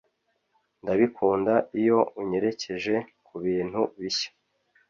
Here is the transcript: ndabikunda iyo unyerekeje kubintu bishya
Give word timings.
ndabikunda 0.81 1.53
iyo 1.81 1.99
unyerekeje 2.21 2.95
kubintu 3.25 3.81
bishya 3.99 4.31